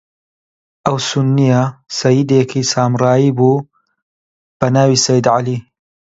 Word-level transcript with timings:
ئەو 0.85 0.97
سوننییە 1.07 1.61
سەییدێکی 1.97 2.67
سامرایی 2.73 3.35
بوو، 3.37 3.65
بە 4.59 4.67
ناوی 4.75 5.01
سەیید 5.05 5.27
عەلی 5.33 5.59